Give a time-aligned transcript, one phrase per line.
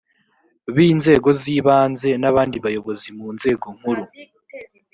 [0.75, 4.03] b inzego z ibanze n abandi bayobozi mu nzego nkuru